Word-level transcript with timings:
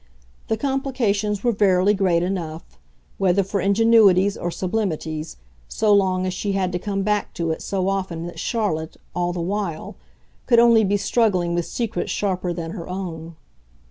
The 0.47 0.57
complications 0.57 1.43
were 1.43 1.51
verily 1.51 1.93
great 1.93 2.23
enough, 2.23 2.63
whether 3.19 3.43
for 3.43 3.61
ingenuities 3.61 4.35
or 4.35 4.49
sublimities, 4.49 5.37
so 5.67 5.93
long 5.93 6.25
as 6.25 6.33
she 6.33 6.53
had 6.53 6.71
to 6.71 6.79
come 6.79 7.03
back 7.03 7.35
to 7.35 7.51
it 7.51 7.61
so 7.61 7.87
often 7.87 8.25
that 8.25 8.39
Charlotte, 8.39 8.97
all 9.15 9.31
the 9.31 9.41
while, 9.41 9.95
could 10.47 10.57
only 10.57 10.83
be 10.83 10.97
struggling 10.97 11.53
with 11.53 11.67
secrets 11.67 12.09
sharper 12.11 12.51
than 12.51 12.71
her 12.71 12.89
own. 12.89 13.35